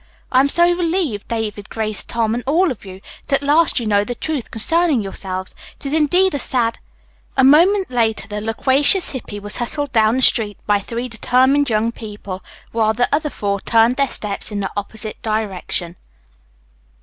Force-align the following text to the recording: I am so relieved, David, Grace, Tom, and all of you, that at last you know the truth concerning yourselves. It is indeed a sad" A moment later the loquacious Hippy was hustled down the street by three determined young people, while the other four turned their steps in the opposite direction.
I 0.31 0.39
am 0.39 0.49
so 0.49 0.67
relieved, 0.67 1.27
David, 1.27 1.69
Grace, 1.69 2.03
Tom, 2.03 2.33
and 2.33 2.43
all 2.47 2.71
of 2.71 2.83
you, 2.85 3.01
that 3.27 3.43
at 3.43 3.47
last 3.47 3.79
you 3.79 3.85
know 3.85 4.03
the 4.03 4.15
truth 4.15 4.49
concerning 4.49 5.03
yourselves. 5.03 5.53
It 5.75 5.85
is 5.85 5.93
indeed 5.93 6.33
a 6.33 6.39
sad" 6.39 6.79
A 7.37 7.43
moment 7.43 7.91
later 7.91 8.27
the 8.27 8.41
loquacious 8.41 9.11
Hippy 9.11 9.39
was 9.39 9.57
hustled 9.57 9.91
down 9.91 10.15
the 10.15 10.23
street 10.23 10.57
by 10.65 10.79
three 10.79 11.07
determined 11.07 11.69
young 11.69 11.91
people, 11.91 12.43
while 12.71 12.93
the 12.95 13.09
other 13.13 13.29
four 13.29 13.59
turned 13.61 13.97
their 13.97 14.09
steps 14.09 14.51
in 14.51 14.59
the 14.59 14.71
opposite 14.75 15.21
direction. 15.21 15.95